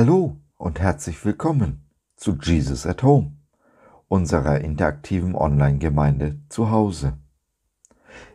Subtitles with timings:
[0.00, 1.82] Hallo und herzlich willkommen
[2.14, 3.32] zu Jesus at Home,
[4.06, 7.18] unserer interaktiven Online-Gemeinde zu Hause.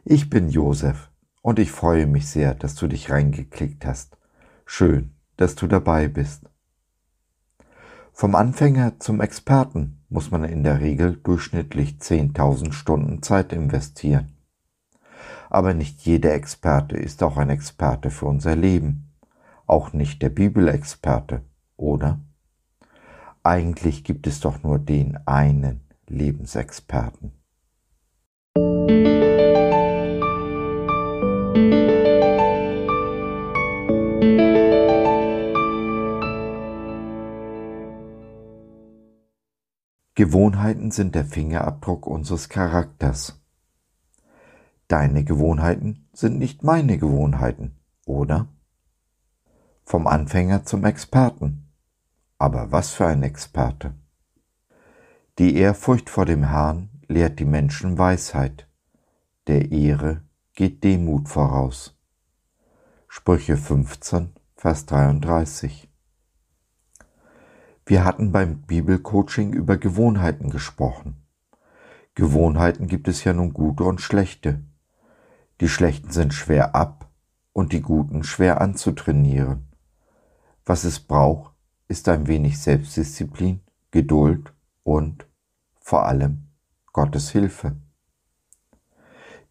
[0.04, 1.10] Ich bin Josef
[1.42, 4.18] und ich freue mich sehr, dass du dich reingeklickt hast.
[4.66, 6.50] Schön, dass du dabei bist.
[8.12, 14.34] Vom Anfänger zum Experten muss man in der Regel durchschnittlich 10.000 Stunden Zeit investieren.
[15.50, 19.14] Aber nicht jeder Experte ist auch ein Experte für unser Leben
[19.68, 21.42] auch nicht der Bibelexperte,
[21.78, 22.20] oder?
[23.44, 27.34] Eigentlich gibt es doch nur den einen Lebensexperten.
[40.16, 43.42] Gewohnheiten sind der Fingerabdruck unseres Charakters.
[44.88, 48.48] Deine Gewohnheiten sind nicht meine Gewohnheiten, oder?
[49.84, 51.63] Vom Anfänger zum Experten.
[52.44, 53.94] Aber was für ein Experte.
[55.40, 58.68] Die Ehrfurcht vor dem Herrn lehrt die Menschen Weisheit.
[59.48, 61.98] Der Ehre geht Demut voraus.
[63.08, 65.90] Sprüche 15, Vers 33.
[67.86, 71.26] Wir hatten beim Bibelcoaching über Gewohnheiten gesprochen.
[72.14, 74.62] Gewohnheiten gibt es ja nun gute und schlechte.
[75.62, 77.10] Die schlechten sind schwer ab
[77.54, 79.70] und die guten schwer anzutrainieren.
[80.66, 81.53] Was es braucht,
[81.88, 84.54] ist ein wenig Selbstdisziplin, Geduld
[84.84, 85.28] und
[85.80, 86.48] vor allem
[86.92, 87.76] Gottes Hilfe.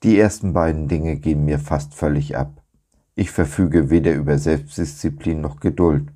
[0.03, 2.63] Die ersten beiden Dinge gehen mir fast völlig ab.
[3.15, 6.13] Ich verfüge weder über Selbstdisziplin noch Geduld,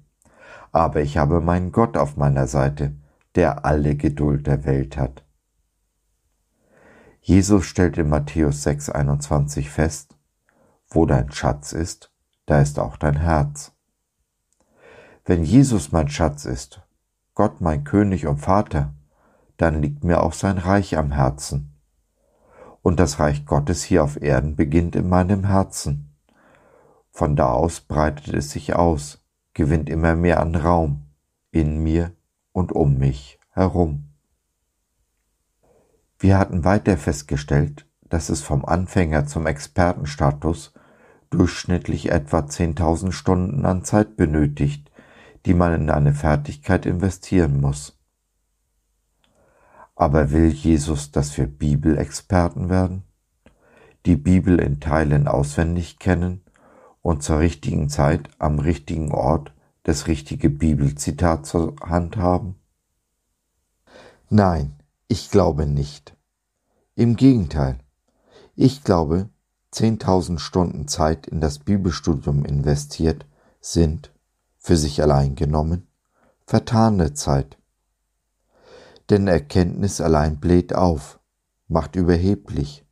[0.72, 2.96] aber ich habe meinen Gott auf meiner Seite,
[3.34, 5.24] der alle Geduld der Welt hat.
[7.20, 10.16] Jesus stellt in Matthäus 6,21 fest,
[10.88, 12.12] wo dein Schatz ist,
[12.46, 13.75] da ist auch dein Herz.
[15.28, 16.82] Wenn Jesus mein Schatz ist,
[17.34, 18.94] Gott mein König und Vater,
[19.56, 21.74] dann liegt mir auch sein Reich am Herzen.
[22.80, 26.16] Und das Reich Gottes hier auf Erden beginnt in meinem Herzen.
[27.10, 29.20] Von da aus breitet es sich aus,
[29.52, 31.06] gewinnt immer mehr an Raum,
[31.50, 32.12] in mir
[32.52, 34.12] und um mich herum.
[36.20, 40.72] Wir hatten weiter festgestellt, dass es vom Anfänger zum Expertenstatus
[41.30, 44.92] durchschnittlich etwa 10.000 Stunden an Zeit benötigt,
[45.46, 47.96] die man in eine Fertigkeit investieren muss.
[49.94, 53.04] Aber will Jesus, dass wir Bibelexperten werden?
[54.06, 56.42] Die Bibel in Teilen auswendig kennen
[57.00, 62.56] und zur richtigen Zeit am richtigen Ort das richtige Bibelzitat zur Hand haben?
[64.28, 64.74] Nein,
[65.06, 66.16] ich glaube nicht.
[66.96, 67.78] Im Gegenteil,
[68.56, 69.28] ich glaube,
[69.72, 73.26] 10.000 Stunden Zeit in das Bibelstudium investiert
[73.60, 74.10] sind
[74.66, 75.86] für sich allein genommen,
[76.44, 77.56] vertane Zeit.
[79.10, 81.20] Denn Erkenntnis allein bläht auf,
[81.68, 82.84] macht überheblich.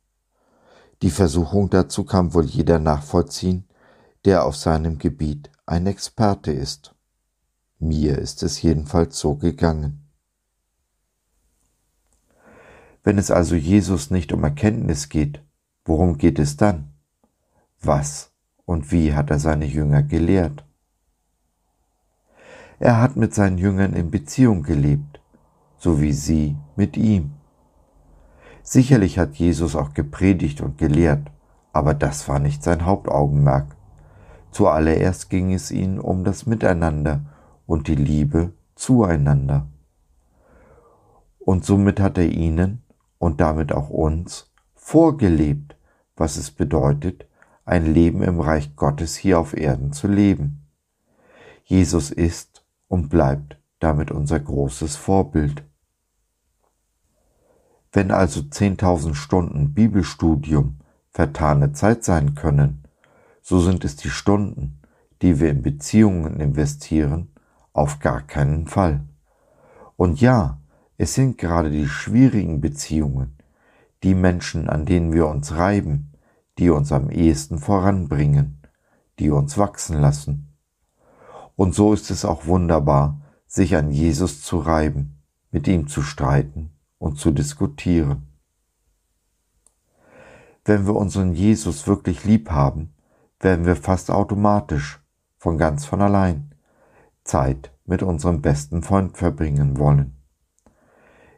[1.01, 3.67] Die Versuchung dazu kann wohl jeder nachvollziehen,
[4.23, 6.95] der auf seinem Gebiet ein Experte ist.
[7.77, 10.07] Mir ist es jedenfalls so gegangen.
[13.03, 15.43] Wenn es also Jesus nicht um Erkenntnis geht,
[15.83, 16.93] worum geht es dann?
[17.81, 18.31] Was
[18.63, 20.64] und wie hat er seine Jünger gelehrt?
[22.79, 25.21] Er hat mit seinen Jüngern in Beziehung gelebt,
[25.77, 27.31] so wie sie mit ihm.
[28.63, 31.31] Sicherlich hat Jesus auch gepredigt und gelehrt,
[31.71, 33.75] aber das war nicht sein Hauptaugenmerk.
[34.51, 37.25] Zuallererst ging es ihnen um das Miteinander
[37.65, 39.67] und die Liebe zueinander.
[41.39, 42.81] Und somit hat er ihnen
[43.19, 45.75] und damit auch uns vorgelebt,
[46.15, 47.27] was es bedeutet,
[47.65, 50.67] ein Leben im Reich Gottes hier auf Erden zu leben.
[51.63, 52.54] Jesus ist
[52.87, 55.63] und bleibt damit unser großes Vorbild.
[57.91, 60.79] Wenn also 10.000 Stunden Bibelstudium
[61.11, 62.83] vertane Zeit sein können,
[63.41, 64.81] so sind es die Stunden,
[65.21, 67.31] die wir in Beziehungen investieren,
[67.73, 69.01] auf gar keinen Fall.
[69.95, 70.59] Und ja,
[70.97, 73.37] es sind gerade die schwierigen Beziehungen,
[74.03, 76.11] die Menschen, an denen wir uns reiben,
[76.57, 78.61] die uns am ehesten voranbringen,
[79.19, 80.54] die uns wachsen lassen.
[81.55, 86.71] Und so ist es auch wunderbar, sich an Jesus zu reiben, mit ihm zu streiten
[86.97, 88.27] und zu diskutieren.
[90.65, 92.93] Wenn wir unseren Jesus wirklich lieb haben,
[93.39, 94.99] werden wir fast automatisch,
[95.37, 96.55] von ganz von allein,
[97.23, 100.15] Zeit mit unserem besten Freund verbringen wollen.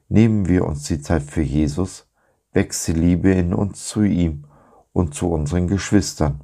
[0.08, 2.08] Nehmen wir uns die Zeit für Jesus,
[2.54, 4.46] wächst die Liebe in uns zu ihm
[4.94, 6.42] und zu unseren Geschwistern.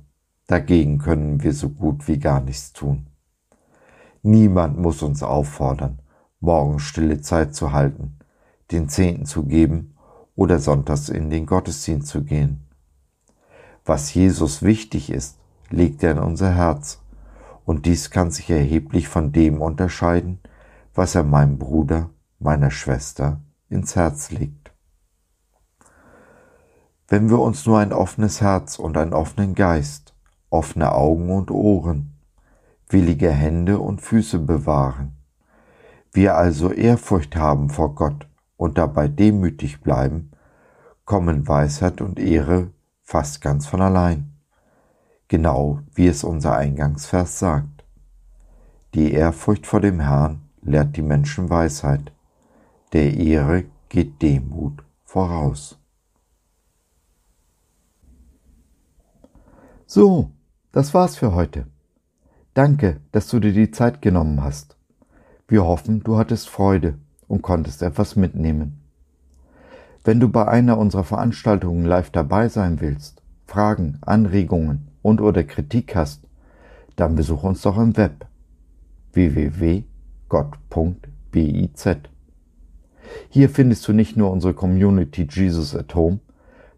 [0.47, 3.07] Dagegen können wir so gut wie gar nichts tun.
[4.25, 5.99] Niemand muss uns auffordern,
[6.39, 8.19] morgen stille Zeit zu halten,
[8.71, 9.95] den Zehnten zu geben
[10.33, 12.65] oder sonntags in den Gottesdienst zu gehen.
[13.83, 15.39] Was Jesus wichtig ist,
[15.69, 17.01] legt er in unser Herz,
[17.65, 20.39] und dies kann sich erheblich von dem unterscheiden,
[20.95, 22.09] was er meinem Bruder,
[22.39, 24.71] meiner Schwester ins Herz legt.
[27.09, 30.13] Wenn wir uns nur ein offenes Herz und einen offenen Geist,
[30.49, 32.12] offene Augen und Ohren,
[32.89, 35.15] willige Hände und Füße bewahren,
[36.13, 40.29] wir also Ehrfurcht haben vor Gott und dabei demütig bleiben,
[41.05, 42.69] kommen Weisheit und Ehre
[43.01, 44.31] fast ganz von allein,
[45.27, 47.83] genau wie es unser Eingangsvers sagt.
[48.93, 52.13] Die Ehrfurcht vor dem Herrn lehrt die Menschen Weisheit,
[52.93, 55.79] der Ehre geht Demut voraus.
[59.87, 60.31] So,
[60.71, 61.72] das war's für heute.
[62.53, 64.77] Danke, dass du dir die Zeit genommen hast.
[65.47, 68.79] Wir hoffen, du hattest Freude und konntest etwas mitnehmen.
[70.03, 75.95] Wenn du bei einer unserer Veranstaltungen live dabei sein willst, Fragen, Anregungen und oder Kritik
[75.95, 76.27] hast,
[76.95, 78.27] dann besuch uns doch im Web
[79.13, 79.87] www.gott.biz.
[83.29, 86.19] Hier findest du nicht nur unsere Community Jesus at Home,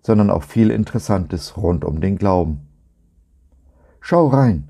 [0.02, 2.62] sondern auch viel Interessantes rund um den Glauben.
[4.00, 4.70] Schau rein,